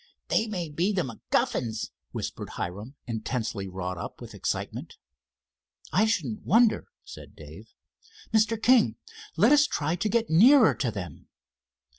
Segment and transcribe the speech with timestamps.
[0.29, 4.97] "They may be the MacGuffins," whispered Hiram, intensely wrought up with excitement.
[5.93, 7.71] "I shouldn't wonder," said Dave.
[8.33, 8.59] "Mr.
[8.59, 8.95] King,
[9.37, 11.27] let us try to get nearer to them."